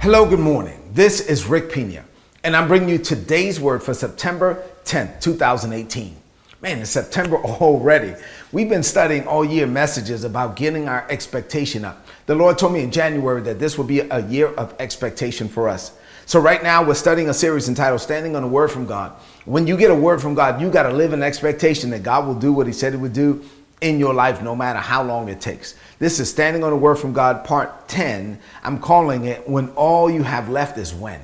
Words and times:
Hello, 0.00 0.24
good 0.24 0.38
morning. 0.38 0.80
This 0.94 1.18
is 1.18 1.46
Rick 1.46 1.72
Pina, 1.72 2.04
and 2.44 2.54
I'm 2.54 2.68
bringing 2.68 2.88
you 2.88 2.98
today's 2.98 3.58
word 3.58 3.82
for 3.82 3.92
September 3.92 4.62
10th, 4.84 5.20
2018. 5.20 6.14
Man, 6.62 6.78
it's 6.78 6.90
September 6.90 7.36
already. 7.38 8.14
We've 8.52 8.68
been 8.68 8.84
studying 8.84 9.26
all 9.26 9.44
year 9.44 9.66
messages 9.66 10.22
about 10.22 10.54
getting 10.54 10.88
our 10.88 11.04
expectation 11.10 11.84
up. 11.84 12.06
The 12.26 12.36
Lord 12.36 12.58
told 12.58 12.74
me 12.74 12.82
in 12.82 12.92
January 12.92 13.42
that 13.42 13.58
this 13.58 13.76
would 13.76 13.88
be 13.88 13.98
a 13.98 14.24
year 14.28 14.46
of 14.54 14.72
expectation 14.78 15.48
for 15.48 15.68
us. 15.68 15.98
So, 16.26 16.38
right 16.38 16.62
now, 16.62 16.84
we're 16.84 16.94
studying 16.94 17.28
a 17.28 17.34
series 17.34 17.68
entitled 17.68 18.00
Standing 18.00 18.36
on 18.36 18.44
a 18.44 18.48
Word 18.48 18.70
from 18.70 18.86
God. 18.86 19.12
When 19.46 19.66
you 19.66 19.76
get 19.76 19.90
a 19.90 19.94
word 19.96 20.22
from 20.22 20.34
God, 20.34 20.60
you 20.60 20.70
got 20.70 20.84
to 20.84 20.92
live 20.92 21.12
in 21.12 21.24
expectation 21.24 21.90
that 21.90 22.04
God 22.04 22.24
will 22.24 22.34
do 22.38 22.52
what 22.52 22.68
He 22.68 22.72
said 22.72 22.92
He 22.92 22.98
would 23.00 23.14
do 23.14 23.44
in 23.80 23.98
your 23.98 24.14
life, 24.14 24.42
no 24.42 24.56
matter 24.56 24.78
how 24.78 25.02
long 25.02 25.28
it 25.28 25.40
takes. 25.40 25.74
This 25.98 26.20
is 26.20 26.30
Standing 26.30 26.64
on 26.64 26.70
the 26.70 26.76
Word 26.76 26.96
from 26.96 27.12
God, 27.12 27.44
part 27.44 27.88
10. 27.88 28.38
I'm 28.62 28.78
calling 28.78 29.24
it 29.24 29.48
When 29.48 29.68
All 29.70 30.10
You 30.10 30.22
Have 30.22 30.48
Left 30.48 30.78
Is 30.78 30.94
When. 30.94 31.20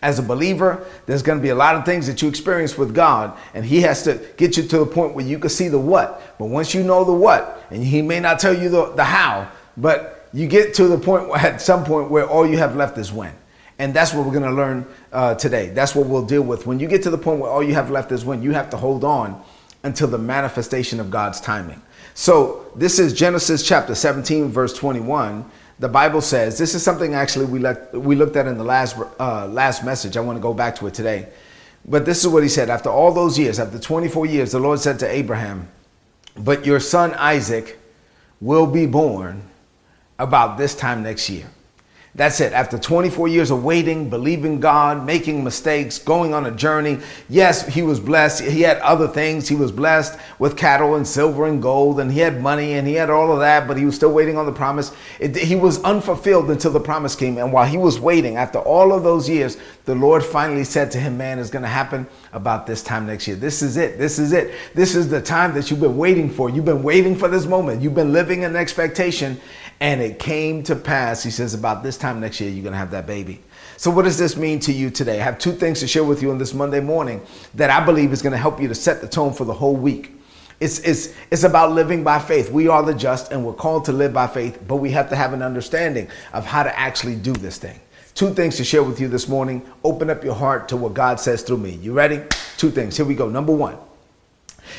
As 0.00 0.18
a 0.18 0.22
believer, 0.22 0.86
there's 1.06 1.22
going 1.22 1.38
to 1.38 1.42
be 1.42 1.48
a 1.48 1.54
lot 1.56 1.74
of 1.74 1.84
things 1.84 2.06
that 2.06 2.22
you 2.22 2.28
experience 2.28 2.78
with 2.78 2.94
God, 2.94 3.36
and 3.52 3.64
He 3.64 3.80
has 3.80 4.04
to 4.04 4.20
get 4.36 4.56
you 4.56 4.62
to 4.62 4.78
the 4.78 4.86
point 4.86 5.14
where 5.14 5.24
you 5.24 5.38
can 5.38 5.50
see 5.50 5.68
the 5.68 5.78
what. 5.78 6.38
But 6.38 6.46
once 6.46 6.72
you 6.72 6.84
know 6.84 7.04
the 7.04 7.12
what, 7.12 7.66
and 7.70 7.82
He 7.82 8.00
may 8.00 8.20
not 8.20 8.38
tell 8.38 8.56
you 8.56 8.68
the, 8.68 8.92
the 8.92 9.04
how, 9.04 9.50
but 9.76 10.28
you 10.32 10.46
get 10.46 10.74
to 10.74 10.86
the 10.86 10.98
point 10.98 11.30
at 11.36 11.60
some 11.60 11.84
point 11.84 12.10
where 12.10 12.28
all 12.28 12.46
you 12.46 12.58
have 12.58 12.76
left 12.76 12.96
is 12.98 13.12
when. 13.12 13.34
And 13.80 13.94
that's 13.94 14.12
what 14.12 14.24
we're 14.26 14.32
going 14.32 14.44
to 14.44 14.52
learn 14.52 14.86
uh, 15.12 15.34
today. 15.36 15.68
That's 15.68 15.94
what 15.94 16.06
we'll 16.06 16.26
deal 16.26 16.42
with. 16.42 16.66
When 16.66 16.80
you 16.80 16.88
get 16.88 17.02
to 17.04 17.10
the 17.10 17.18
point 17.18 17.40
where 17.40 17.50
all 17.50 17.62
you 17.62 17.74
have 17.74 17.90
left 17.90 18.10
is 18.10 18.24
when, 18.24 18.42
you 18.42 18.52
have 18.52 18.70
to 18.70 18.76
hold 18.76 19.04
on 19.04 19.40
until 19.84 20.08
the 20.08 20.18
manifestation 20.18 20.98
of 20.98 21.10
God's 21.10 21.40
timing. 21.40 21.80
So 22.18 22.66
this 22.74 22.98
is 22.98 23.12
Genesis 23.12 23.62
chapter 23.62 23.94
17, 23.94 24.48
verse 24.48 24.74
21. 24.76 25.48
The 25.78 25.88
Bible 25.88 26.20
says 26.20 26.58
this 26.58 26.74
is 26.74 26.82
something 26.82 27.14
actually 27.14 27.46
we 27.46 27.60
looked 27.60 27.94
we 27.94 28.16
looked 28.16 28.34
at 28.34 28.48
in 28.48 28.58
the 28.58 28.64
last 28.64 28.96
uh, 29.20 29.46
last 29.46 29.84
message. 29.84 30.16
I 30.16 30.20
want 30.20 30.36
to 30.36 30.42
go 30.42 30.52
back 30.52 30.74
to 30.78 30.88
it 30.88 30.94
today, 30.94 31.28
but 31.84 32.04
this 32.04 32.24
is 32.24 32.26
what 32.26 32.42
he 32.42 32.48
said. 32.48 32.70
After 32.70 32.90
all 32.90 33.12
those 33.12 33.38
years, 33.38 33.60
after 33.60 33.78
24 33.78 34.26
years, 34.26 34.50
the 34.50 34.58
Lord 34.58 34.80
said 34.80 34.98
to 34.98 35.08
Abraham, 35.08 35.68
"But 36.36 36.66
your 36.66 36.80
son 36.80 37.14
Isaac 37.14 37.78
will 38.40 38.66
be 38.66 38.86
born 38.86 39.44
about 40.18 40.58
this 40.58 40.74
time 40.74 41.04
next 41.04 41.30
year." 41.30 41.46
That's 42.18 42.40
it. 42.40 42.52
After 42.52 42.76
24 42.76 43.28
years 43.28 43.52
of 43.52 43.62
waiting, 43.62 44.10
believing 44.10 44.58
God, 44.58 45.06
making 45.06 45.44
mistakes, 45.44 45.98
going 46.00 46.34
on 46.34 46.46
a 46.46 46.50
journey. 46.50 46.98
Yes, 47.28 47.64
he 47.68 47.82
was 47.82 48.00
blessed. 48.00 48.42
He 48.42 48.62
had 48.62 48.78
other 48.78 49.06
things. 49.06 49.46
He 49.46 49.54
was 49.54 49.70
blessed 49.70 50.18
with 50.40 50.56
cattle 50.56 50.96
and 50.96 51.06
silver 51.06 51.46
and 51.46 51.62
gold, 51.62 52.00
and 52.00 52.10
he 52.10 52.18
had 52.18 52.42
money 52.42 52.72
and 52.72 52.88
he 52.88 52.94
had 52.94 53.08
all 53.08 53.30
of 53.32 53.38
that, 53.38 53.68
but 53.68 53.76
he 53.76 53.84
was 53.84 53.94
still 53.94 54.12
waiting 54.12 54.36
on 54.36 54.46
the 54.46 54.52
promise. 54.52 54.90
It, 55.20 55.36
he 55.36 55.54
was 55.54 55.80
unfulfilled 55.84 56.50
until 56.50 56.72
the 56.72 56.80
promise 56.80 57.14
came. 57.14 57.38
And 57.38 57.52
while 57.52 57.66
he 57.66 57.78
was 57.78 58.00
waiting, 58.00 58.34
after 58.34 58.58
all 58.58 58.92
of 58.92 59.04
those 59.04 59.28
years, 59.28 59.56
the 59.84 59.94
Lord 59.94 60.24
finally 60.24 60.64
said 60.64 60.90
to 60.90 60.98
him, 60.98 61.16
Man, 61.18 61.38
it's 61.38 61.50
going 61.50 61.62
to 61.62 61.68
happen 61.68 62.04
about 62.32 62.66
this 62.66 62.82
time 62.82 63.06
next 63.06 63.28
year. 63.28 63.36
This 63.36 63.62
is 63.62 63.76
it. 63.76 63.96
This 63.96 64.18
is 64.18 64.32
it. 64.32 64.52
This 64.74 64.96
is 64.96 65.08
the 65.08 65.22
time 65.22 65.54
that 65.54 65.70
you've 65.70 65.78
been 65.78 65.96
waiting 65.96 66.28
for. 66.28 66.50
You've 66.50 66.64
been 66.64 66.82
waiting 66.82 67.14
for 67.14 67.28
this 67.28 67.46
moment. 67.46 67.80
You've 67.80 67.94
been 67.94 68.12
living 68.12 68.42
in 68.42 68.56
expectation. 68.56 69.40
And 69.80 70.00
it 70.00 70.18
came 70.18 70.62
to 70.64 70.74
pass, 70.74 71.22
he 71.22 71.30
says, 71.30 71.54
about 71.54 71.82
this 71.82 71.96
time 71.96 72.20
next 72.20 72.40
year, 72.40 72.50
you're 72.50 72.62
going 72.62 72.72
to 72.72 72.78
have 72.78 72.90
that 72.90 73.06
baby. 73.06 73.40
So, 73.76 73.92
what 73.92 74.04
does 74.04 74.18
this 74.18 74.36
mean 74.36 74.58
to 74.60 74.72
you 74.72 74.90
today? 74.90 75.20
I 75.20 75.24
have 75.24 75.38
two 75.38 75.52
things 75.52 75.78
to 75.80 75.86
share 75.86 76.02
with 76.02 76.20
you 76.20 76.32
on 76.32 76.38
this 76.38 76.52
Monday 76.52 76.80
morning 76.80 77.20
that 77.54 77.70
I 77.70 77.84
believe 77.84 78.12
is 78.12 78.22
going 78.22 78.32
to 78.32 78.38
help 78.38 78.60
you 78.60 78.66
to 78.66 78.74
set 78.74 79.00
the 79.00 79.06
tone 79.06 79.32
for 79.32 79.44
the 79.44 79.54
whole 79.54 79.76
week. 79.76 80.18
It's, 80.58 80.80
it's, 80.80 81.14
it's 81.30 81.44
about 81.44 81.70
living 81.72 82.02
by 82.02 82.18
faith. 82.18 82.50
We 82.50 82.66
are 82.66 82.82
the 82.82 82.92
just 82.92 83.30
and 83.30 83.46
we're 83.46 83.52
called 83.52 83.84
to 83.84 83.92
live 83.92 84.12
by 84.12 84.26
faith, 84.26 84.60
but 84.66 84.76
we 84.76 84.90
have 84.90 85.08
to 85.10 85.16
have 85.16 85.32
an 85.32 85.42
understanding 85.42 86.08
of 86.32 86.44
how 86.44 86.64
to 86.64 86.76
actually 86.76 87.14
do 87.14 87.32
this 87.32 87.58
thing. 87.58 87.78
Two 88.14 88.34
things 88.34 88.56
to 88.56 88.64
share 88.64 88.82
with 88.82 89.00
you 89.00 89.06
this 89.06 89.28
morning. 89.28 89.62
Open 89.84 90.10
up 90.10 90.24
your 90.24 90.34
heart 90.34 90.68
to 90.70 90.76
what 90.76 90.94
God 90.94 91.20
says 91.20 91.42
through 91.42 91.58
me. 91.58 91.74
You 91.74 91.92
ready? 91.92 92.20
Two 92.56 92.72
things. 92.72 92.96
Here 92.96 93.06
we 93.06 93.14
go. 93.14 93.28
Number 93.28 93.54
one, 93.54 93.76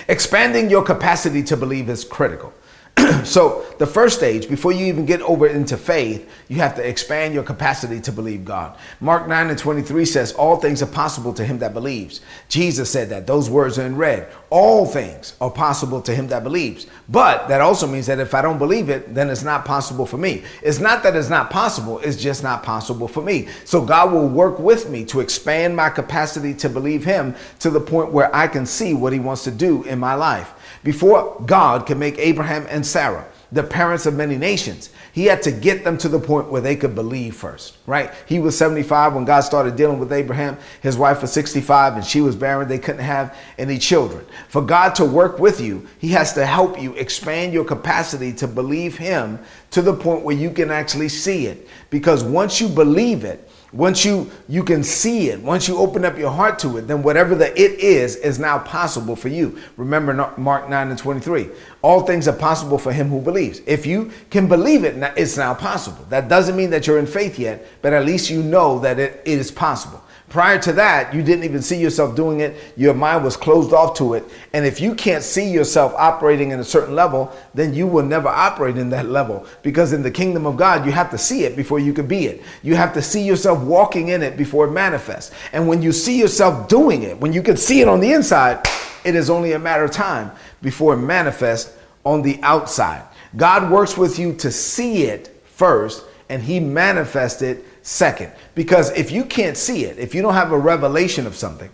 expanding 0.09 0.69
your 0.69 0.83
capacity 0.83 1.41
to 1.43 1.55
believe 1.55 1.87
is 1.87 2.03
critical. 2.03 2.53
so 3.23 3.65
the 3.77 3.87
first 3.87 4.17
stage, 4.17 4.49
before 4.49 4.71
you 4.71 4.85
even 4.85 5.05
get 5.05 5.21
over 5.21 5.47
into 5.47 5.77
faith, 5.77 6.29
you 6.47 6.57
have 6.57 6.75
to 6.75 6.87
expand 6.87 7.33
your 7.33 7.43
capacity 7.43 8.01
to 8.01 8.11
believe 8.11 8.43
God. 8.43 8.77
Mark 8.99 9.27
9 9.27 9.49
and 9.49 9.57
23 9.57 10.05
says, 10.05 10.33
All 10.33 10.57
things 10.57 10.81
are 10.81 10.87
possible 10.87 11.33
to 11.33 11.45
him 11.45 11.59
that 11.59 11.73
believes. 11.73 12.21
Jesus 12.49 12.89
said 12.89 13.09
that. 13.09 13.27
Those 13.27 13.49
words 13.49 13.79
are 13.79 13.85
in 13.85 13.95
red. 13.95 14.31
All 14.49 14.85
things 14.85 15.35
are 15.39 15.51
possible 15.51 16.01
to 16.01 16.13
him 16.13 16.27
that 16.27 16.43
believes. 16.43 16.87
But 17.07 17.47
that 17.47 17.61
also 17.61 17.87
means 17.87 18.07
that 18.07 18.19
if 18.19 18.33
I 18.33 18.41
don't 18.41 18.57
believe 18.57 18.89
it, 18.89 19.13
then 19.13 19.29
it's 19.29 19.43
not 19.43 19.65
possible 19.65 20.05
for 20.05 20.17
me. 20.17 20.43
It's 20.61 20.79
not 20.79 21.03
that 21.03 21.15
it's 21.15 21.29
not 21.29 21.49
possible, 21.49 21.99
it's 21.99 22.17
just 22.17 22.43
not 22.43 22.63
possible 22.63 23.07
for 23.07 23.21
me. 23.21 23.47
So 23.65 23.83
God 23.83 24.11
will 24.11 24.27
work 24.27 24.59
with 24.59 24.89
me 24.89 25.05
to 25.05 25.21
expand 25.21 25.75
my 25.75 25.89
capacity 25.89 26.53
to 26.55 26.69
believe 26.69 27.05
him 27.05 27.35
to 27.59 27.69
the 27.69 27.79
point 27.79 28.11
where 28.11 28.33
I 28.35 28.47
can 28.47 28.65
see 28.65 28.93
what 28.93 29.13
he 29.13 29.19
wants 29.19 29.43
to 29.45 29.51
do 29.51 29.83
in 29.83 29.99
my 29.99 30.15
life. 30.15 30.53
Before 30.83 31.41
God 31.45 31.85
could 31.85 31.97
make 31.97 32.17
Abraham 32.17 32.65
and 32.69 32.85
Sarah 32.85 33.27
the 33.51 33.63
parents 33.63 34.05
of 34.05 34.13
many 34.13 34.37
nations, 34.37 34.91
he 35.11 35.25
had 35.25 35.41
to 35.41 35.51
get 35.51 35.83
them 35.83 35.97
to 35.97 36.07
the 36.07 36.19
point 36.19 36.51
where 36.51 36.61
they 36.61 36.75
could 36.75 36.93
believe 36.93 37.35
first, 37.35 37.77
right? 37.87 38.13
He 38.27 38.39
was 38.39 38.55
75 38.55 39.15
when 39.15 39.25
God 39.25 39.41
started 39.41 39.75
dealing 39.75 39.99
with 39.99 40.13
Abraham. 40.13 40.57
His 40.81 40.97
wife 40.97 41.21
was 41.21 41.31
65 41.33 41.95
and 41.95 42.05
she 42.05 42.21
was 42.21 42.35
barren. 42.35 42.67
They 42.67 42.77
couldn't 42.77 43.03
have 43.03 43.35
any 43.57 43.79
children. 43.79 44.23
For 44.49 44.61
God 44.61 44.93
to 44.95 45.05
work 45.05 45.39
with 45.39 45.59
you, 45.59 45.87
he 45.97 46.09
has 46.09 46.33
to 46.33 46.45
help 46.45 46.79
you 46.79 46.93
expand 46.93 47.53
your 47.53 47.65
capacity 47.65 48.31
to 48.33 48.47
believe 48.47 48.97
him 48.97 49.39
to 49.71 49.81
the 49.81 49.95
point 49.95 50.23
where 50.23 50.35
you 50.35 50.51
can 50.51 50.69
actually 50.69 51.09
see 51.09 51.47
it. 51.47 51.67
Because 51.89 52.23
once 52.23 52.61
you 52.61 52.67
believe 52.67 53.23
it, 53.23 53.49
once 53.71 54.03
you 54.03 54.29
you 54.47 54.63
can 54.63 54.83
see 54.83 55.29
it, 55.29 55.39
once 55.41 55.67
you 55.67 55.77
open 55.77 56.03
up 56.03 56.17
your 56.17 56.31
heart 56.31 56.57
to 56.59 56.77
it, 56.77 56.87
then 56.87 57.03
whatever 57.03 57.35
the 57.35 57.51
it 57.59 57.79
is 57.79 58.15
is 58.15 58.39
now 58.39 58.57
possible 58.59 59.15
for 59.15 59.27
you. 59.27 59.59
Remember 59.77 60.33
Mark 60.37 60.69
9 60.69 60.89
and 60.89 60.97
23. 60.97 61.49
All 61.81 62.01
things 62.01 62.27
are 62.27 62.35
possible 62.35 62.77
for 62.77 62.91
him 62.91 63.09
who 63.09 63.21
believes. 63.21 63.61
If 63.65 63.85
you 63.85 64.11
can 64.31 64.47
believe 64.47 64.83
it, 64.83 64.95
it's 65.15 65.37
now 65.37 65.53
possible. 65.53 66.05
That 66.09 66.27
doesn't 66.27 66.55
mean 66.55 66.71
that 66.71 66.87
you're 66.87 66.99
in 66.99 67.05
faith 67.07 67.37
yet, 67.37 67.65
but 67.81 67.93
at 67.93 68.05
least 68.05 68.29
you 68.29 68.41
know 68.41 68.79
that 68.79 68.99
it, 68.99 69.21
it 69.25 69.39
is 69.39 69.51
possible. 69.51 70.03
Prior 70.29 70.59
to 70.59 70.73
that, 70.73 71.11
you 71.11 71.23
didn't 71.23 71.43
even 71.43 71.61
see 71.61 71.79
yourself 71.79 72.15
doing 72.15 72.39
it. 72.41 72.55
Your 72.77 72.93
mind 72.93 73.23
was 73.23 73.35
closed 73.35 73.73
off 73.73 73.97
to 73.97 74.13
it. 74.13 74.23
And 74.53 74.63
if 74.63 74.79
you 74.79 74.93
can't 74.93 75.23
see 75.23 75.49
yourself 75.49 75.91
operating 75.97 76.51
in 76.51 76.59
a 76.59 76.63
certain 76.63 76.93
level, 76.93 77.35
then 77.55 77.73
you 77.73 77.87
will 77.87 78.05
never 78.05 78.27
operate 78.27 78.77
in 78.77 78.91
that 78.91 79.07
level. 79.07 79.47
Because 79.63 79.91
in 79.91 80.03
the 80.03 80.11
kingdom 80.11 80.45
of 80.45 80.55
God, 80.55 80.85
you 80.85 80.91
have 80.91 81.09
to 81.11 81.17
see 81.17 81.45
it 81.45 81.55
before 81.55 81.79
you 81.79 81.93
can 81.93 82.05
be 82.05 82.27
it. 82.27 82.43
You 82.61 82.75
have 82.75 82.93
to 82.93 83.01
see 83.01 83.23
yourself 83.23 83.59
walking 83.63 84.09
in 84.09 84.21
it 84.21 84.37
before 84.37 84.67
it 84.67 84.71
manifests. 84.71 85.33
And 85.51 85.67
when 85.67 85.81
you 85.81 85.91
see 85.91 86.19
yourself 86.19 86.69
doing 86.69 87.01
it, 87.01 87.17
when 87.19 87.33
you 87.33 87.41
can 87.41 87.57
see 87.57 87.81
it 87.81 87.87
on 87.87 87.99
the 87.99 88.11
inside, 88.11 88.67
it 89.03 89.15
is 89.15 89.31
only 89.31 89.53
a 89.53 89.59
matter 89.59 89.83
of 89.83 89.91
time 89.91 90.31
before 90.61 90.93
it 90.93 90.97
manifests 90.97 91.75
on 92.03 92.21
the 92.21 92.39
outside. 92.43 93.03
God 93.35 93.71
works 93.71 93.97
with 93.97 94.19
you 94.19 94.33
to 94.33 94.51
see 94.51 95.03
it 95.03 95.41
first, 95.45 96.03
and 96.29 96.43
He 96.43 96.59
manifests 96.59 97.41
it 97.41 97.65
second. 97.89 98.31
Because 98.55 98.91
if 98.91 99.11
you 99.11 99.25
can't 99.25 99.57
see 99.57 99.85
it, 99.85 99.97
if 99.97 100.13
you 100.13 100.21
don't 100.21 100.35
have 100.35 100.51
a 100.51 100.57
revelation 100.57 101.25
of 101.25 101.35
something, 101.35 101.69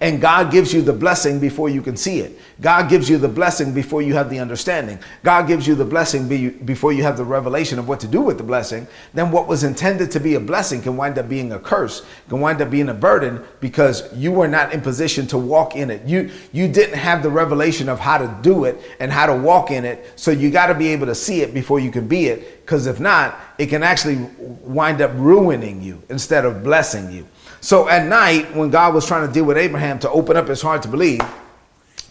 and 0.00 0.20
God 0.20 0.50
gives 0.50 0.72
you 0.72 0.82
the 0.82 0.92
blessing 0.92 1.38
before 1.38 1.68
you 1.68 1.82
can 1.82 1.96
see 1.96 2.20
it. 2.20 2.38
God 2.60 2.88
gives 2.88 3.08
you 3.08 3.18
the 3.18 3.28
blessing 3.28 3.74
before 3.74 4.00
you 4.00 4.14
have 4.14 4.30
the 4.30 4.38
understanding. 4.38 4.98
God 5.24 5.48
gives 5.48 5.66
you 5.66 5.74
the 5.74 5.84
blessing 5.84 6.28
be, 6.28 6.50
before 6.50 6.92
you 6.92 7.02
have 7.02 7.16
the 7.16 7.24
revelation 7.24 7.78
of 7.78 7.88
what 7.88 8.00
to 8.00 8.06
do 8.06 8.20
with 8.20 8.38
the 8.38 8.44
blessing. 8.44 8.86
Then 9.12 9.32
what 9.32 9.48
was 9.48 9.64
intended 9.64 10.10
to 10.12 10.20
be 10.20 10.34
a 10.34 10.40
blessing 10.40 10.80
can 10.80 10.96
wind 10.96 11.18
up 11.18 11.28
being 11.28 11.52
a 11.52 11.58
curse, 11.58 12.06
can 12.28 12.40
wind 12.40 12.62
up 12.62 12.70
being 12.70 12.88
a 12.88 12.94
burden 12.94 13.44
because 13.60 14.12
you 14.14 14.30
were 14.30 14.46
not 14.46 14.72
in 14.72 14.80
position 14.80 15.26
to 15.28 15.38
walk 15.38 15.74
in 15.74 15.90
it. 15.90 16.04
You 16.04 16.30
you 16.52 16.68
didn't 16.68 16.98
have 16.98 17.22
the 17.22 17.30
revelation 17.30 17.88
of 17.88 17.98
how 17.98 18.18
to 18.18 18.38
do 18.42 18.64
it 18.64 18.80
and 19.00 19.10
how 19.10 19.26
to 19.26 19.34
walk 19.34 19.70
in 19.70 19.84
it. 19.84 20.12
So 20.16 20.30
you 20.30 20.50
got 20.50 20.66
to 20.66 20.74
be 20.74 20.88
able 20.88 21.06
to 21.06 21.14
see 21.14 21.40
it 21.40 21.54
before 21.54 21.80
you 21.80 21.90
can 21.90 22.06
be 22.06 22.26
it. 22.26 22.64
Because 22.64 22.86
if 22.86 23.00
not, 23.00 23.38
it 23.58 23.66
can 23.66 23.82
actually 23.82 24.16
wind 24.38 25.00
up 25.00 25.10
ruining 25.14 25.82
you 25.82 26.02
instead 26.08 26.44
of 26.44 26.62
blessing 26.62 27.10
you. 27.10 27.26
So 27.60 27.88
at 27.88 28.06
night, 28.06 28.54
when 28.54 28.70
God 28.70 28.94
was 28.94 29.06
trying 29.06 29.26
to 29.26 29.32
deal 29.32 29.44
with 29.44 29.56
Abraham 29.56 29.98
to 30.00 30.10
open 30.10 30.36
up 30.36 30.48
his 30.48 30.60
heart 30.60 30.82
to 30.82 30.88
believe, 30.88 31.20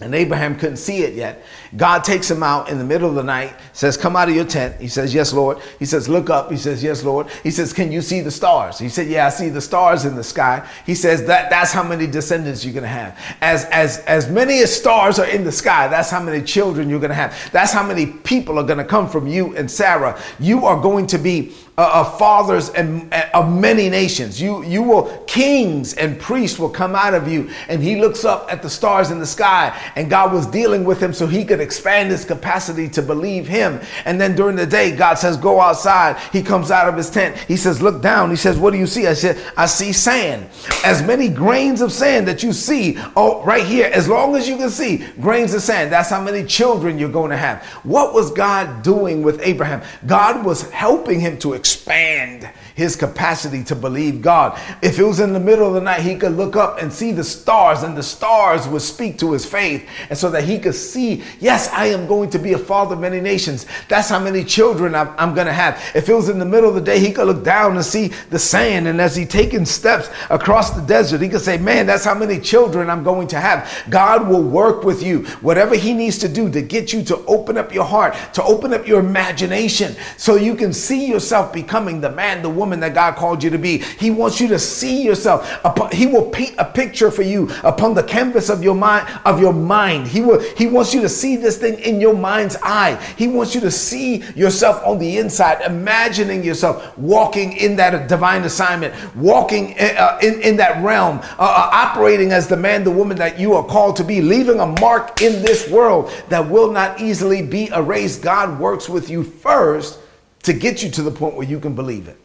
and 0.04 0.14
Abraham 0.14 0.58
couldn't 0.58 0.78
see 0.78 1.04
it 1.04 1.14
yet. 1.14 1.44
God 1.78 2.04
takes 2.04 2.30
him 2.30 2.44
out 2.44 2.70
in 2.70 2.78
the 2.78 2.84
middle 2.84 3.10
of 3.10 3.16
the 3.16 3.24
night, 3.24 3.56
says, 3.72 3.98
Come 3.98 4.16
out 4.16 4.30
of 4.30 4.36
your 4.36 4.46
tent. 4.46 4.80
He 4.80 4.88
says, 4.88 5.14
Yes, 5.14 5.34
Lord. 5.34 5.60
He 5.80 5.86
says, 5.86 6.08
Look 6.08 6.30
up. 6.30 6.52
He 6.52 6.58
says, 6.58 6.84
Yes, 6.84 7.04
Lord. 7.04 7.28
He 7.42 7.50
says, 7.50 7.74
Can 7.74 7.92
you 7.92 8.02
see 8.02 8.22
the 8.22 8.30
stars? 8.30 8.78
He 8.78 8.90
said, 8.90 9.08
Yeah, 9.08 9.26
I 9.26 9.30
see 9.30 9.50
the 9.50 9.62
stars 9.62 10.06
in 10.06 10.16
the 10.16 10.24
sky. 10.24 10.68
He 10.86 10.94
says, 10.94 11.26
that, 11.26 11.50
That's 11.50 11.72
how 11.72 11.84
many 11.84 12.06
descendants 12.06 12.64
you're 12.64 12.74
going 12.74 12.84
to 12.84 12.90
have. 12.90 13.18
As, 13.42 13.66
as, 13.66 14.00
as 14.00 14.30
many 14.30 14.60
as 14.62 14.76
stars 14.76 15.18
are 15.18 15.28
in 15.28 15.44
the 15.44 15.52
sky, 15.52 15.88
that's 15.88 16.10
how 16.10 16.22
many 16.22 16.44
children 16.44 16.90
you're 16.90 17.00
going 17.00 17.10
to 17.10 17.16
have. 17.16 17.50
That's 17.52 17.72
how 17.72 17.86
many 17.86 18.06
people 18.06 18.60
are 18.60 18.64
going 18.64 18.78
to 18.78 18.86
come 18.86 19.10
from 19.10 19.28
you 19.28 19.56
and 19.56 19.70
Sarah. 19.70 20.22
You 20.40 20.66
are 20.66 20.80
going 20.80 21.08
to 21.08 21.18
be 21.18 21.54
uh, 21.78 22.02
of 22.06 22.20
fathers 22.20 22.70
and 22.70 23.12
uh, 23.12 23.26
of 23.34 23.52
many 23.52 23.90
nations. 23.90 24.40
You, 24.40 24.64
you 24.64 24.84
will, 24.84 25.24
kings 25.26 25.96
and 25.96 26.20
priests 26.20 26.60
will 26.60 26.70
come 26.70 26.94
out 26.94 27.16
of 27.16 27.28
you. 27.28 27.50
And 27.68 27.82
he 27.82 28.00
looks 28.00 28.24
up 28.24 28.52
at 28.52 28.62
the 28.62 28.70
stars 28.70 29.10
in 29.10 29.20
the 29.20 29.26
sky, 29.26 29.76
and 29.96 30.10
God 30.10 30.32
was 30.32 30.46
dealing 30.46 30.84
with 30.84 31.02
him 31.02 31.14
so 31.14 31.26
he 31.26 31.44
could 31.44 31.60
expand 31.60 32.12
his 32.12 32.26
capacity 32.26 32.88
to 32.90 33.02
believe 33.02 33.48
him. 33.48 33.80
And 34.06 34.22
then 34.22 34.36
during 34.36 34.56
the 34.56 34.68
day, 34.68 34.96
God 34.96 35.16
says, 35.16 35.36
Go 35.36 35.60
outside. 35.60 36.20
He 36.32 36.44
comes 36.44 36.70
out 36.70 36.88
of 36.88 36.96
his 36.96 37.10
tent. 37.10 37.38
He 37.48 37.58
says, 37.58 37.82
Look 37.82 38.04
down. 38.04 38.30
He 38.30 38.36
says, 38.36 38.60
What 38.60 38.72
do 38.72 38.78
you 38.78 38.88
see? 38.88 39.08
I 39.08 39.14
said, 39.14 39.44
I 39.58 39.66
see 39.66 39.94
sand. 39.94 40.48
As 40.86 41.02
many 41.02 41.28
grains 41.28 41.82
of 41.82 41.92
sand 41.92 42.28
that 42.28 42.44
you 42.44 42.54
see, 42.54 42.98
oh, 43.16 43.44
right 43.44 43.66
here, 43.66 43.90
as 43.92 44.08
long 44.08 44.36
as 44.36 44.48
you 44.48 44.58
can 44.58 44.70
see 44.70 45.08
grains 45.20 45.56
of 45.56 45.62
sand, 45.62 45.92
that's 45.92 46.12
how 46.12 46.22
many 46.22 46.46
children 46.46 47.00
you're 47.00 47.10
going 47.10 47.32
to 47.32 47.38
have. 47.38 47.64
What 47.84 48.14
was 48.14 48.32
God 48.32 48.84
doing 48.84 49.24
with 49.24 49.42
Abraham? 49.42 49.82
God 50.06 50.46
was 50.46 50.70
helping 50.70 51.20
him 51.20 51.40
to 51.40 51.54
expand 51.64 52.50
his 52.76 52.96
capacity 52.96 53.64
to 53.66 53.76
believe 53.76 54.22
God. 54.22 54.60
If 54.82 55.00
it 55.00 55.04
was 55.04 55.20
in 55.20 55.34
the 55.34 55.40
middle 55.40 55.68
of 55.68 55.74
the 55.74 55.82
night, 55.82 56.02
he 56.02 56.16
could 56.16 56.34
look 56.34 56.56
up 56.56 56.82
and 56.82 56.92
see 56.92 57.12
the 57.12 57.24
stars, 57.24 57.84
and 57.84 57.96
the 57.96 58.04
stars 58.04 58.68
would 58.68 58.82
speak 58.82 59.20
to 59.20 59.32
his 59.32 59.46
faith. 59.46 59.88
And 60.10 60.18
so 60.18 60.30
that 60.32 60.44
he 60.44 60.60
could 60.60 60.76
see, 60.76 61.24
yes, 61.40 61.70
I 61.72 61.88
am 61.88 62.08
going 62.08 62.30
to 62.32 62.40
be 62.40 62.54
a 62.54 62.58
father 62.58 62.96
of 62.96 63.02
many 63.02 63.20
nations. 63.20 63.66
That's 63.90 64.10
how 64.10 64.20
many 64.20 64.44
children 64.44 64.96
I'm, 64.96 65.14
I'm 65.18 65.34
going 65.34 65.48
to 65.48 65.54
have. 65.54 65.82
If 65.94 66.10
it 66.10 66.14
was 66.14 66.30
in 66.30 66.40
the 66.40 66.46
middle 66.46 66.70
of 66.70 66.76
the 66.76 66.82
day, 66.82 67.00
he 67.00 67.12
could 67.12 67.28
look 67.28 67.44
down 67.44 67.76
and 67.76 67.86
see 67.86 68.08
the 68.30 68.40
sand. 68.40 68.88
And 68.88 69.00
as 69.00 69.16
he 69.16 69.26
taking 69.26 69.66
steps 69.66 70.10
across 70.30 70.72
the 70.72 70.82
desert, 70.82 71.22
he 71.22 71.30
could 71.30 71.42
say, 71.42 71.58
man, 71.58 71.86
that's 71.86 72.06
how 72.06 72.16
many 72.16 72.40
children 72.40 72.90
I'm 72.90 73.04
going 73.04 73.28
to 73.30 73.40
have. 73.40 73.70
God 73.90 74.28
will 74.28 74.44
work 74.44 74.84
with 74.84 75.04
you. 75.04 75.24
Whatever 75.42 75.76
he 75.76 75.94
needs 75.94 76.18
to 76.20 76.28
do 76.28 76.50
to 76.50 76.62
get 76.62 76.94
you 76.94 77.04
to 77.04 77.18
open 77.26 77.58
up 77.58 77.74
your 77.74 77.86
heart, 77.86 78.16
to 78.34 78.44
open 78.44 78.74
up 78.74 78.88
your 78.88 79.00
imagination, 79.00 79.96
so 80.18 80.36
you 80.36 80.56
can 80.56 80.74
see 80.74 81.08
yourself 81.08 81.54
becoming 81.54 82.02
the 82.02 82.12
man, 82.12 82.42
the 82.42 82.50
woman, 82.50 82.63
woman 82.64 82.80
that 82.80 82.94
God 82.94 83.18
called 83.18 83.44
you 83.44 83.50
to 83.50 83.58
be. 83.58 83.80
He 83.80 84.10
wants 84.10 84.40
you 84.40 84.48
to 84.48 84.58
see 84.58 85.04
yourself. 85.04 85.46
He 85.92 86.08
will 86.08 86.30
paint 86.30 86.56
a 86.58 86.64
picture 86.64 87.12
for 87.12 87.22
you 87.22 87.50
upon 87.62 87.94
the 87.94 88.04
canvas 88.04 88.50
of 88.50 88.64
your 88.64 88.74
mind, 88.74 89.06
of 89.26 89.42
your 89.42 89.52
mind. 89.52 90.08
He 90.08 90.22
will, 90.22 90.40
he 90.56 90.66
wants 90.66 90.94
you 90.94 91.02
to 91.02 91.10
see 91.10 91.36
this 91.36 91.58
thing 91.58 91.78
in 91.80 92.00
your 92.00 92.16
mind's 92.16 92.56
eye. 92.64 92.96
He 93.18 93.28
wants 93.28 93.54
you 93.54 93.60
to 93.62 93.72
see 93.72 94.24
yourself 94.32 94.82
on 94.86 94.98
the 94.98 95.18
inside, 95.18 95.62
imagining 95.66 96.42
yourself 96.42 96.98
walking 96.98 97.52
in 97.58 97.76
that 97.76 98.08
divine 98.08 98.44
assignment, 98.44 98.94
walking 99.14 99.78
uh, 99.78 100.20
in, 100.24 100.42
in 100.42 100.56
that 100.56 100.82
realm, 100.82 101.18
uh, 101.18 101.36
uh, 101.40 101.70
operating 101.74 102.32
as 102.32 102.48
the 102.48 102.56
man, 102.56 102.86
the 102.86 102.92
woman 102.92 103.18
that 103.18 103.38
you 103.38 103.56
are 103.56 103.66
called 103.66 103.98
to 103.98 104.06
be, 104.06 104.22
leaving 104.22 104.62
a 104.62 104.68
mark 104.80 105.22
in 105.22 105.42
this 105.44 105.70
world 105.70 106.10
that 106.30 106.50
will 106.50 106.72
not 106.72 107.02
easily 107.02 107.42
be 107.42 107.68
erased. 107.76 108.22
God 108.22 108.58
works 108.58 108.88
with 108.88 109.10
you 109.10 109.22
first 109.22 110.00
to 110.44 110.54
get 110.54 110.82
you 110.82 110.90
to 110.92 111.02
the 111.02 111.12
point 111.12 111.36
where 111.36 111.48
you 111.48 111.60
can 111.60 111.76
believe 111.76 112.08
it 112.08 112.23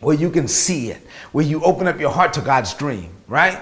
where 0.00 0.16
you 0.16 0.30
can 0.30 0.46
see 0.48 0.90
it, 0.90 1.06
where 1.32 1.44
you 1.44 1.62
open 1.62 1.88
up 1.88 1.98
your 1.98 2.10
heart 2.10 2.32
to 2.34 2.40
God's 2.40 2.74
dream, 2.74 3.10
right? 3.28 3.60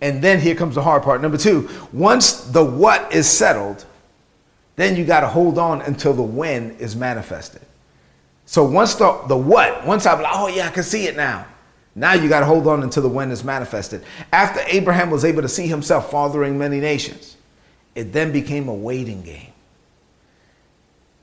And 0.00 0.22
then 0.22 0.40
here 0.40 0.54
comes 0.54 0.74
the 0.74 0.82
hard 0.82 1.02
part. 1.02 1.22
Number 1.22 1.38
two, 1.38 1.68
once 1.92 2.40
the 2.44 2.62
what 2.62 3.12
is 3.12 3.28
settled, 3.28 3.86
then 4.76 4.96
you 4.96 5.04
got 5.04 5.20
to 5.20 5.28
hold 5.28 5.58
on 5.58 5.80
until 5.82 6.12
the 6.12 6.22
when 6.22 6.72
is 6.72 6.94
manifested. 6.94 7.62
So 8.44 8.64
once 8.64 8.94
the, 8.96 9.22
the 9.28 9.36
what, 9.36 9.86
once 9.86 10.04
I'm 10.04 10.20
like, 10.20 10.32
oh 10.34 10.48
yeah, 10.48 10.66
I 10.66 10.70
can 10.70 10.82
see 10.82 11.06
it 11.06 11.16
now. 11.16 11.46
Now 11.94 12.12
you 12.12 12.28
got 12.28 12.40
to 12.40 12.46
hold 12.46 12.66
on 12.66 12.82
until 12.82 13.02
the 13.02 13.08
when 13.08 13.30
is 13.30 13.44
manifested. 13.44 14.04
After 14.32 14.60
Abraham 14.66 15.10
was 15.10 15.24
able 15.24 15.42
to 15.42 15.48
see 15.48 15.66
himself 15.66 16.10
fathering 16.10 16.58
many 16.58 16.80
nations, 16.80 17.36
it 17.94 18.12
then 18.12 18.32
became 18.32 18.68
a 18.68 18.74
waiting 18.74 19.22
game 19.22 19.53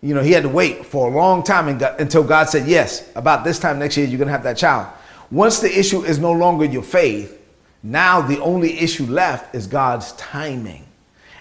you 0.01 0.15
know, 0.15 0.21
he 0.21 0.31
had 0.31 0.43
to 0.43 0.49
wait 0.49 0.85
for 0.85 1.11
a 1.11 1.15
long 1.15 1.43
time 1.43 1.67
until 1.99 2.23
God 2.23 2.49
said, 2.49 2.67
yes, 2.67 3.09
about 3.15 3.43
this 3.43 3.59
time 3.59 3.77
next 3.77 3.97
year, 3.97 4.07
you're 4.07 4.17
going 4.17 4.27
to 4.27 4.33
have 4.33 4.43
that 4.43 4.57
child. 4.57 4.87
Once 5.29 5.59
the 5.59 5.79
issue 5.79 6.03
is 6.03 6.17
no 6.17 6.31
longer 6.31 6.65
your 6.65 6.81
faith, 6.81 7.39
now 7.83 8.21
the 8.21 8.39
only 8.39 8.79
issue 8.79 9.05
left 9.05 9.53
is 9.53 9.67
God's 9.67 10.11
timing. 10.13 10.85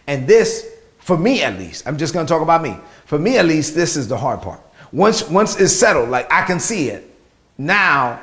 And 0.07 0.27
this, 0.27 0.67
for 0.99 1.17
me 1.17 1.43
at 1.43 1.59
least, 1.59 1.87
I'm 1.87 1.97
just 1.97 2.13
going 2.13 2.27
to 2.27 2.31
talk 2.31 2.43
about 2.43 2.63
me. 2.63 2.77
For 3.07 3.19
me 3.19 3.39
at 3.39 3.47
least, 3.47 3.75
this 3.75 3.97
is 3.97 4.09
the 4.09 4.17
hard 4.17 4.43
part. 4.43 4.61
Once, 4.93 5.29
once 5.29 5.59
it's 5.59 5.73
settled, 5.73 6.11
like 6.11 6.31
I 6.31 6.45
can 6.45 6.61
see 6.61 6.89
it, 6.89 7.11
now 7.57 8.23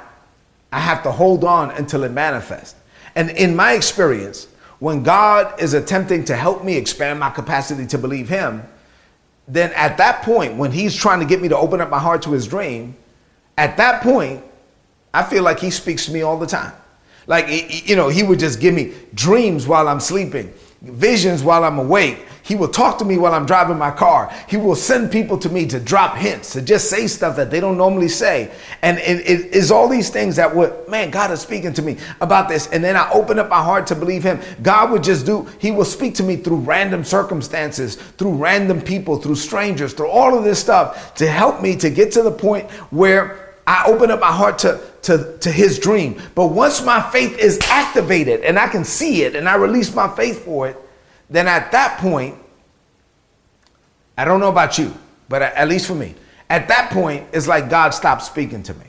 I 0.72 0.80
have 0.80 1.02
to 1.04 1.12
hold 1.12 1.44
on 1.44 1.72
until 1.72 2.04
it 2.04 2.12
manifests. 2.12 2.76
And 3.16 3.32
in 3.32 3.56
my 3.56 3.74
experience, 3.74 4.48
when 4.80 5.02
God 5.02 5.60
is 5.60 5.74
attempting 5.74 6.26
to 6.26 6.36
help 6.36 6.64
me 6.64 6.76
expand 6.76 7.20
my 7.20 7.32
capacity 7.32 7.88
to 7.88 7.98
believe 7.98 8.30
Him, 8.30 8.64
then 9.48 9.72
at 9.74 9.98
that 9.98 10.24
point, 10.24 10.56
when 10.56 10.72
he's 10.72 10.96
trying 10.96 11.20
to 11.20 11.26
get 11.26 11.42
me 11.42 11.48
to 11.48 11.58
open 11.58 11.80
up 11.80 11.90
my 11.90 12.00
heart 12.00 12.22
to 12.24 12.32
his 12.32 12.48
dream, 12.48 12.96
at 13.58 13.78
that 13.78 14.04
point, 14.04 14.44
I 15.14 15.24
feel 15.24 15.44
like 15.44 15.60
he 15.60 15.70
speaks 15.70 16.06
to 16.06 16.12
me 16.12 16.22
all 16.22 16.38
the 16.38 16.46
time. 16.46 16.74
Like, 17.28 17.48
you 17.88 17.96
know, 17.96 18.10
he 18.10 18.24
would 18.24 18.40
just 18.40 18.60
give 18.60 18.74
me 18.74 18.94
dreams 19.14 19.68
while 19.68 19.88
I'm 19.88 20.00
sleeping, 20.00 20.54
visions 20.82 21.44
while 21.44 21.64
I'm 21.64 21.80
awake. 21.80 22.26
He 22.48 22.56
will 22.56 22.70
talk 22.70 22.98
to 23.00 23.06
me 23.06 23.18
while 23.18 23.34
I'm 23.34 23.46
driving 23.46 23.78
my 23.78 23.92
car. 23.92 24.34
He 24.48 24.56
will 24.56 24.78
send 24.78 25.12
people 25.12 25.38
to 25.40 25.50
me 25.50 25.66
to 25.66 25.82
drop 25.82 26.16
hints, 26.16 26.54
to 26.54 26.62
just 26.62 26.90
say 26.90 27.08
stuff 27.08 27.36
that 27.36 27.52
they 27.52 27.60
don't 27.60 27.78
normally 27.78 28.08
say. 28.08 28.50
And 28.82 29.00
it, 29.00 29.54
is 29.54 29.70
all 29.70 29.90
these 29.90 30.10
things 30.10 30.38
that 30.38 30.56
would, 30.56 30.88
man, 30.88 31.12
God 31.12 31.30
is 31.32 31.42
speaking 31.42 31.74
to 31.74 31.82
me 31.82 31.98
about 32.22 32.48
this. 32.48 32.68
And 32.68 32.82
then 32.82 32.96
I 32.96 33.12
open 33.12 33.38
up 33.38 33.50
my 33.50 33.62
heart 33.62 33.86
to 33.88 33.96
believe 33.96 34.24
Him. 34.24 34.40
God 34.62 34.92
would 34.92 35.04
just 35.04 35.26
do, 35.26 35.46
He 35.60 35.72
will 35.72 35.84
speak 35.84 36.16
to 36.16 36.24
me 36.24 36.38
through 36.38 36.60
random 36.60 37.04
circumstances, 37.04 37.96
through 37.96 38.36
random 38.36 38.80
people, 38.80 39.18
through 39.18 39.36
strangers, 39.36 39.92
through 39.92 40.10
all 40.10 40.38
of 40.38 40.46
this 40.46 40.58
stuff 40.58 41.16
to 41.16 41.28
help 41.28 41.62
me 41.62 41.76
to 41.76 41.90
get 41.90 42.14
to 42.14 42.24
the 42.24 42.32
point 42.32 42.72
where 42.92 43.56
I 43.68 43.84
open 43.88 44.10
up 44.10 44.22
my 44.22 44.32
heart 44.32 44.60
to, 44.60 44.80
to, 45.02 45.38
to 45.40 45.52
his 45.52 45.80
dream. 45.80 46.22
But 46.34 46.48
once 46.48 46.82
my 46.82 47.02
faith 47.12 47.38
is 47.40 47.60
activated 47.70 48.40
and 48.46 48.58
I 48.58 48.70
can 48.70 48.86
see 48.86 49.24
it 49.24 49.36
and 49.36 49.50
I 49.50 49.56
release 49.56 49.94
my 49.94 50.08
faith 50.16 50.46
for 50.46 50.70
it, 50.70 50.78
then 51.30 51.48
at 51.48 51.72
that 51.72 52.00
point, 52.00 52.36
I 54.18 54.26
don't 54.26 54.40
know 54.40 54.50
about 54.50 54.78
you, 54.78 54.94
but 55.30 55.42
at 55.42 55.68
least 55.68 55.88
for 55.88 55.96
me, 55.96 56.16
at 56.50 56.68
that 56.70 56.92
point, 56.92 57.28
it's 57.34 57.48
like 57.48 57.70
God 57.70 57.94
stopped 57.94 58.24
speaking 58.24 58.64
to 58.64 58.74
me. 58.74 58.86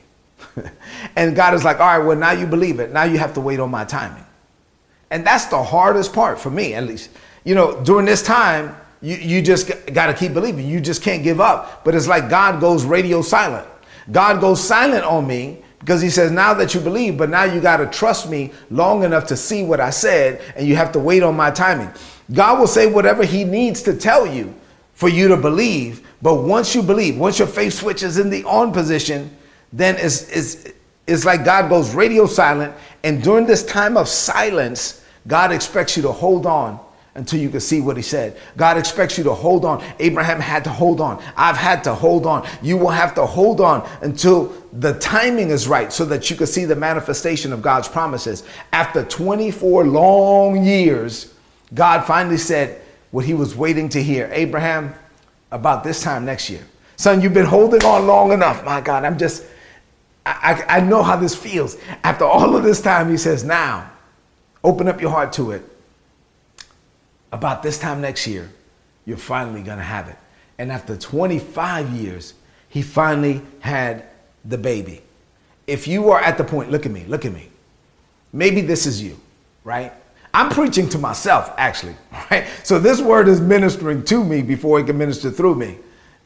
and 1.15 1.35
God 1.35 1.53
is 1.53 1.63
like, 1.63 1.79
all 1.79 1.99
right, 1.99 2.05
well, 2.05 2.17
now 2.17 2.31
you 2.31 2.47
believe 2.47 2.79
it. 2.79 2.91
Now 2.91 3.03
you 3.03 3.17
have 3.17 3.33
to 3.33 3.41
wait 3.41 3.59
on 3.59 3.69
my 3.69 3.83
timing. 3.83 4.25
And 5.11 5.25
that's 5.25 5.45
the 5.45 5.61
hardest 5.61 6.13
part 6.13 6.39
for 6.39 6.49
me, 6.49 6.73
at 6.73 6.85
least. 6.85 7.09
You 7.43 7.55
know, 7.55 7.83
during 7.83 8.05
this 8.05 8.21
time, 8.21 8.75
you, 9.01 9.15
you 9.15 9.41
just 9.41 9.71
got 9.93 10.07
to 10.07 10.13
keep 10.13 10.33
believing. 10.33 10.67
You 10.67 10.79
just 10.79 11.01
can't 11.01 11.23
give 11.23 11.41
up. 11.41 11.83
But 11.83 11.95
it's 11.95 12.07
like 12.07 12.29
God 12.29 12.61
goes 12.61 12.85
radio 12.85 13.21
silent. 13.21 13.67
God 14.11 14.39
goes 14.39 14.65
silent 14.65 15.03
on 15.03 15.27
me 15.27 15.61
because 15.79 16.01
he 16.01 16.09
says, 16.09 16.31
now 16.31 16.53
that 16.55 16.73
you 16.73 16.79
believe, 16.79 17.17
but 17.17 17.29
now 17.29 17.43
you 17.43 17.61
got 17.61 17.77
to 17.77 17.87
trust 17.87 18.29
me 18.29 18.51
long 18.69 19.03
enough 19.03 19.27
to 19.27 19.37
see 19.37 19.63
what 19.63 19.79
I 19.79 19.89
said, 19.89 20.41
and 20.55 20.67
you 20.67 20.75
have 20.75 20.91
to 20.93 20.99
wait 20.99 21.23
on 21.23 21.35
my 21.35 21.51
timing. 21.51 21.91
God 22.31 22.59
will 22.59 22.67
say 22.67 22.87
whatever 22.87 23.25
he 23.25 23.43
needs 23.43 23.81
to 23.83 23.93
tell 23.95 24.27
you 24.27 24.53
for 24.93 25.09
you 25.09 25.27
to 25.29 25.37
believe. 25.37 26.07
But 26.21 26.43
once 26.43 26.75
you 26.75 26.83
believe, 26.83 27.17
once 27.17 27.39
your 27.39 27.47
faith 27.47 27.73
switches 27.73 28.17
in 28.17 28.29
the 28.29 28.43
on 28.43 28.71
position, 28.71 29.35
then 29.71 29.95
it's, 29.97 30.29
it's, 30.29 30.71
it's 31.07 31.25
like 31.25 31.45
God 31.45 31.69
goes 31.69 31.95
radio 31.95 32.25
silent. 32.25 32.73
And 33.03 33.23
during 33.23 33.45
this 33.45 33.65
time 33.65 33.97
of 33.97 34.07
silence, 34.07 35.03
God 35.27 35.51
expects 35.51 35.95
you 35.95 36.03
to 36.03 36.11
hold 36.11 36.45
on 36.45 36.79
until 37.15 37.39
you 37.39 37.49
can 37.49 37.59
see 37.59 37.81
what 37.81 37.97
he 37.97 38.03
said. 38.03 38.37
God 38.55 38.77
expects 38.77 39.17
you 39.17 39.23
to 39.25 39.33
hold 39.33 39.65
on. 39.65 39.83
Abraham 39.99 40.39
had 40.39 40.63
to 40.65 40.69
hold 40.69 41.01
on. 41.01 41.21
I've 41.35 41.57
had 41.57 41.83
to 41.85 41.93
hold 41.93 42.25
on. 42.25 42.47
You 42.61 42.77
will 42.77 42.89
have 42.89 43.15
to 43.15 43.25
hold 43.25 43.61
on 43.61 43.87
until 44.01 44.53
the 44.73 44.93
timing 44.99 45.49
is 45.49 45.67
right 45.67 45.91
so 45.91 46.05
that 46.05 46.29
you 46.29 46.35
can 46.35 46.47
see 46.47 46.65
the 46.65 46.75
manifestation 46.75 47.51
of 47.51 47.61
God's 47.61 47.87
promises. 47.87 48.43
After 48.71 49.03
24 49.03 49.85
long 49.85 50.63
years, 50.63 51.33
God 51.73 52.05
finally 52.05 52.37
said 52.37 52.81
what 53.11 53.25
he 53.25 53.33
was 53.33 53.55
waiting 53.55 53.89
to 53.89 54.03
hear 54.03 54.29
Abraham, 54.33 54.93
about 55.51 55.83
this 55.83 56.01
time 56.01 56.25
next 56.25 56.49
year. 56.49 56.65
Son, 56.95 57.21
you've 57.21 57.33
been 57.33 57.45
holding 57.45 57.83
on 57.83 58.07
long 58.07 58.31
enough. 58.31 58.63
My 58.63 58.81
God, 58.81 59.05
I'm 59.05 59.17
just, 59.17 59.45
I, 60.25 60.65
I, 60.67 60.77
I 60.77 60.79
know 60.81 61.01
how 61.01 61.15
this 61.15 61.35
feels. 61.35 61.77
After 62.03 62.25
all 62.25 62.55
of 62.55 62.63
this 62.63 62.81
time, 62.81 63.09
he 63.09 63.17
says, 63.17 63.43
Now, 63.43 63.89
open 64.63 64.87
up 64.87 65.01
your 65.01 65.09
heart 65.09 65.33
to 65.33 65.51
it. 65.51 65.63
About 67.31 67.63
this 67.63 67.77
time 67.77 68.01
next 68.01 68.27
year, 68.27 68.49
you're 69.05 69.17
finally 69.17 69.61
going 69.61 69.77
to 69.77 69.83
have 69.83 70.07
it. 70.07 70.17
And 70.57 70.71
after 70.71 70.97
25 70.97 71.91
years, 71.91 72.33
he 72.69 72.81
finally 72.81 73.41
had 73.59 74.03
the 74.43 74.57
baby. 74.57 75.01
If 75.67 75.87
you 75.87 76.09
are 76.09 76.19
at 76.19 76.37
the 76.37 76.43
point, 76.43 76.71
look 76.71 76.85
at 76.85 76.91
me, 76.91 77.05
look 77.05 77.25
at 77.25 77.31
me. 77.31 77.49
Maybe 78.33 78.61
this 78.61 78.85
is 78.85 79.01
you, 79.01 79.19
right? 79.63 79.93
I'm 80.33 80.49
preaching 80.49 80.87
to 80.89 80.97
myself, 80.97 81.53
actually, 81.57 81.95
right? 82.31 82.47
So 82.63 82.79
this 82.79 83.01
word 83.01 83.27
is 83.27 83.41
ministering 83.41 84.03
to 84.05 84.23
me 84.23 84.41
before 84.41 84.79
it 84.79 84.85
can 84.85 84.97
minister 84.97 85.31
through 85.31 85.55
me. 85.55 85.77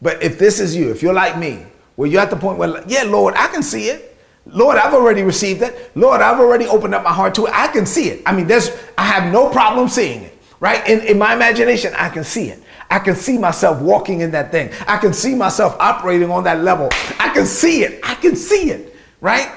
But 0.01 0.21
if 0.21 0.37
this 0.37 0.59
is 0.59 0.75
you, 0.75 0.91
if 0.91 1.01
you're 1.01 1.13
like 1.13 1.37
me, 1.37 1.65
where 1.95 2.09
you're 2.09 2.21
at 2.21 2.29
the 2.29 2.35
point 2.35 2.57
where, 2.57 2.83
yeah, 2.87 3.03
Lord, 3.03 3.35
I 3.37 3.47
can 3.47 3.63
see 3.63 3.85
it. 3.89 4.17
Lord, 4.45 4.77
I've 4.77 4.93
already 4.93 5.23
received 5.23 5.61
it. 5.61 5.91
Lord, 5.95 6.21
I've 6.21 6.39
already 6.39 6.65
opened 6.65 6.93
up 6.93 7.03
my 7.03 7.13
heart 7.13 7.33
to 7.35 7.45
it. 7.45 7.53
I 7.53 7.67
can 7.67 7.85
see 7.85 8.09
it. 8.09 8.21
I 8.25 8.35
mean, 8.35 8.47
there's, 8.47 8.69
I 8.97 9.03
have 9.03 9.31
no 9.31 9.49
problem 9.49 9.87
seeing 9.87 10.23
it, 10.23 10.37
right? 10.59 10.85
In, 10.87 10.99
in 11.01 11.17
my 11.17 11.33
imagination, 11.33 11.93
I 11.95 12.09
can 12.09 12.25
see 12.25 12.49
it. 12.49 12.61
I 12.89 12.99
can 12.99 13.15
see 13.15 13.37
myself 13.37 13.81
walking 13.81 14.19
in 14.21 14.31
that 14.31 14.51
thing. 14.51 14.71
I 14.85 14.97
can 14.97 15.13
see 15.13 15.33
myself 15.33 15.77
operating 15.79 16.29
on 16.29 16.43
that 16.43 16.61
level. 16.61 16.89
I 17.19 17.29
can 17.33 17.45
see 17.45 17.83
it. 17.83 18.01
I 18.03 18.15
can 18.15 18.35
see 18.35 18.69
it, 18.71 18.95
right? 19.21 19.49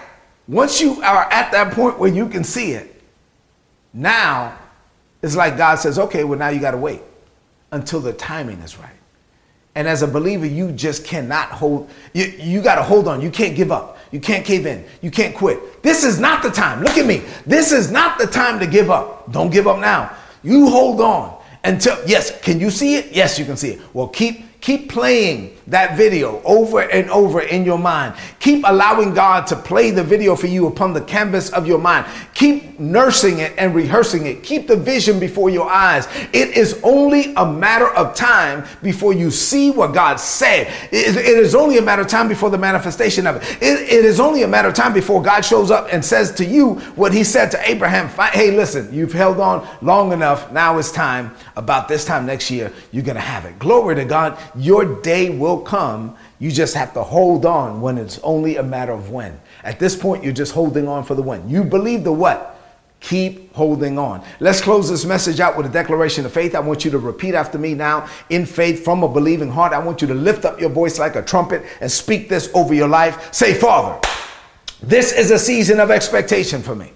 Once 0.46 0.80
you 0.80 1.02
are 1.02 1.30
at 1.32 1.50
that 1.52 1.72
point 1.72 1.98
where 1.98 2.10
you 2.10 2.28
can 2.28 2.44
see 2.44 2.72
it, 2.72 2.95
now 3.96 4.56
it's 5.22 5.34
like 5.34 5.56
God 5.56 5.76
says, 5.76 5.98
okay, 5.98 6.22
well, 6.22 6.38
now 6.38 6.48
you 6.48 6.60
got 6.60 6.70
to 6.72 6.76
wait 6.76 7.00
until 7.72 8.00
the 8.00 8.12
timing 8.12 8.58
is 8.60 8.78
right. 8.78 8.90
And 9.74 9.88
as 9.88 10.02
a 10.02 10.06
believer, 10.06 10.46
you 10.46 10.72
just 10.72 11.04
cannot 11.04 11.48
hold, 11.48 11.90
you, 12.12 12.26
you 12.38 12.62
got 12.62 12.76
to 12.76 12.82
hold 12.82 13.08
on. 13.08 13.20
You 13.20 13.30
can't 13.30 13.56
give 13.56 13.72
up. 13.72 13.98
You 14.12 14.20
can't 14.20 14.44
cave 14.44 14.66
in. 14.66 14.84
You 15.02 15.10
can't 15.10 15.34
quit. 15.34 15.82
This 15.82 16.04
is 16.04 16.20
not 16.20 16.42
the 16.42 16.50
time. 16.50 16.82
Look 16.82 16.96
at 16.96 17.06
me. 17.06 17.22
This 17.44 17.72
is 17.72 17.90
not 17.90 18.18
the 18.18 18.26
time 18.26 18.60
to 18.60 18.66
give 18.66 18.90
up. 18.90 19.30
Don't 19.32 19.50
give 19.50 19.66
up 19.66 19.80
now. 19.80 20.16
You 20.42 20.70
hold 20.70 21.00
on 21.00 21.42
until, 21.64 21.98
yes, 22.06 22.40
can 22.40 22.60
you 22.60 22.70
see 22.70 22.94
it? 22.94 23.12
Yes, 23.12 23.38
you 23.38 23.44
can 23.44 23.56
see 23.56 23.72
it. 23.72 23.80
Well, 23.92 24.08
keep 24.08 24.46
Keep 24.66 24.90
playing 24.90 25.55
that 25.68 25.96
video 25.96 26.40
over 26.44 26.80
and 26.80 27.10
over 27.10 27.40
in 27.40 27.64
your 27.64 27.78
mind. 27.78 28.14
Keep 28.38 28.64
allowing 28.66 29.14
God 29.14 29.46
to 29.48 29.56
play 29.56 29.90
the 29.90 30.04
video 30.04 30.36
for 30.36 30.46
you 30.46 30.66
upon 30.66 30.92
the 30.92 31.00
canvas 31.00 31.50
of 31.50 31.66
your 31.66 31.78
mind. 31.78 32.06
Keep 32.34 32.78
nursing 32.78 33.38
it 33.38 33.52
and 33.58 33.74
rehearsing 33.74 34.26
it. 34.26 34.42
Keep 34.42 34.68
the 34.68 34.76
vision 34.76 35.18
before 35.18 35.50
your 35.50 35.68
eyes. 35.68 36.06
It 36.32 36.56
is 36.56 36.80
only 36.82 37.34
a 37.34 37.46
matter 37.46 37.88
of 37.88 38.14
time 38.14 38.66
before 38.82 39.12
you 39.12 39.30
see 39.30 39.70
what 39.70 39.92
God 39.92 40.16
said. 40.16 40.72
it 40.92 41.16
is 41.16 41.54
only 41.54 41.78
a 41.78 41.82
matter 41.82 42.02
of 42.02 42.08
time 42.08 42.28
before 42.28 42.50
the 42.50 42.58
manifestation 42.58 43.26
of 43.26 43.36
it. 43.36 43.62
it. 43.62 44.06
Is 44.06 44.20
only 44.20 44.42
a 44.44 44.48
matter 44.48 44.68
of 44.68 44.74
time 44.74 44.92
before 44.92 45.20
God 45.20 45.40
shows 45.40 45.70
up 45.70 45.88
and 45.90 46.04
says 46.04 46.30
to 46.36 46.44
you 46.44 46.74
what 46.94 47.12
he 47.12 47.24
said 47.24 47.50
to 47.50 47.68
Abraham 47.68 48.08
Hey, 48.08 48.52
listen, 48.52 48.92
you've 48.92 49.12
held 49.12 49.40
on 49.40 49.66
long 49.82 50.12
enough. 50.12 50.52
Now 50.52 50.78
it's 50.78 50.92
time. 50.92 51.34
About 51.56 51.88
this 51.88 52.04
time 52.04 52.26
next 52.26 52.50
year, 52.50 52.70
you're 52.92 53.02
going 53.02 53.16
to 53.16 53.20
have 53.20 53.46
it. 53.46 53.58
Glory 53.58 53.96
to 53.96 54.04
God 54.04 54.38
your 54.54 55.00
day 55.00 55.30
will 55.56 55.64
come. 55.64 56.16
You 56.38 56.50
just 56.50 56.74
have 56.74 56.92
to 56.94 57.02
hold 57.02 57.46
on 57.46 57.80
when 57.80 57.98
it's 57.98 58.18
only 58.20 58.56
a 58.56 58.62
matter 58.62 58.92
of 58.92 59.10
when. 59.10 59.40
At 59.64 59.78
this 59.78 59.96
point, 59.96 60.22
you're 60.22 60.32
just 60.32 60.52
holding 60.52 60.86
on 60.88 61.04
for 61.04 61.14
the 61.14 61.22
when. 61.22 61.48
You 61.48 61.64
believe 61.64 62.04
the 62.04 62.12
what? 62.12 62.52
Keep 63.00 63.54
holding 63.54 63.98
on. 63.98 64.24
Let's 64.40 64.60
close 64.60 64.88
this 64.88 65.04
message 65.04 65.40
out 65.40 65.56
with 65.56 65.66
a 65.66 65.70
declaration 65.70 66.24
of 66.26 66.32
faith. 66.32 66.54
I 66.54 66.60
want 66.60 66.84
you 66.84 66.90
to 66.90 66.98
repeat 66.98 67.34
after 67.34 67.58
me 67.58 67.74
now 67.74 68.08
in 68.30 68.46
faith 68.46 68.84
from 68.84 69.02
a 69.02 69.08
believing 69.08 69.50
heart. 69.50 69.72
I 69.72 69.78
want 69.78 70.00
you 70.00 70.08
to 70.08 70.14
lift 70.14 70.44
up 70.44 70.60
your 70.60 70.70
voice 70.70 70.98
like 70.98 71.16
a 71.16 71.22
trumpet 71.22 71.64
and 71.80 71.90
speak 71.90 72.28
this 72.28 72.50
over 72.54 72.74
your 72.74 72.88
life. 72.88 73.32
Say, 73.32 73.54
Father, 73.54 74.00
this 74.82 75.12
is 75.12 75.30
a 75.30 75.38
season 75.38 75.80
of 75.80 75.90
expectation 75.90 76.62
for 76.62 76.74
me. 76.74 76.92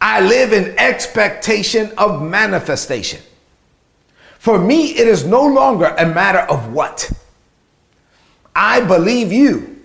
I 0.00 0.20
live 0.20 0.52
in 0.52 0.78
expectation 0.78 1.92
of 1.98 2.22
manifestation. 2.22 3.20
For 4.38 4.58
me, 4.58 4.92
it 4.92 5.06
is 5.06 5.24
no 5.26 5.46
longer 5.46 5.94
a 5.98 6.06
matter 6.06 6.38
of 6.38 6.72
what. 6.72 7.10
I 8.54 8.80
believe 8.80 9.32
you. 9.32 9.82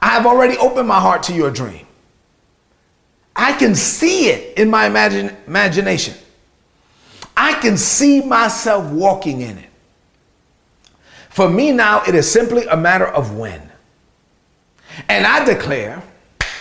I 0.00 0.08
have 0.08 0.26
already 0.26 0.56
opened 0.58 0.88
my 0.88 1.00
heart 1.00 1.22
to 1.24 1.32
your 1.32 1.50
dream. 1.50 1.86
I 3.34 3.52
can 3.52 3.74
see 3.74 4.26
it 4.26 4.58
in 4.58 4.68
my 4.68 4.86
imagine, 4.86 5.36
imagination. 5.46 6.14
I 7.36 7.54
can 7.54 7.76
see 7.76 8.20
myself 8.20 8.90
walking 8.90 9.40
in 9.40 9.58
it. 9.58 9.70
For 11.30 11.48
me 11.48 11.72
now, 11.72 12.02
it 12.06 12.14
is 12.14 12.30
simply 12.30 12.66
a 12.66 12.76
matter 12.76 13.06
of 13.06 13.36
when. 13.36 13.70
And 15.08 15.26
I 15.26 15.44
declare 15.44 16.02